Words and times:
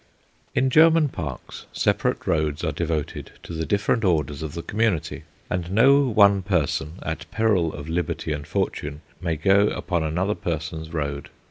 In 0.55 0.71
German 0.71 1.09
parks 1.09 1.67
separate 1.71 2.25
roads 2.25 2.63
are 2.63 2.71
devoted 2.71 3.33
to 3.43 3.53
the 3.53 3.67
different 3.67 4.03
orders 4.03 4.41
of 4.41 4.55
the 4.55 4.63
community, 4.63 5.25
and 5.47 5.71
no 5.71 6.09
one 6.09 6.41
person, 6.41 6.93
at 7.03 7.29
peril 7.29 7.71
of 7.71 7.87
liberty 7.87 8.33
and 8.33 8.47
fortune, 8.47 9.03
may 9.21 9.35
go 9.35 9.67
upon 9.67 10.01
another 10.01 10.33
person's 10.33 10.91
road. 10.91 11.29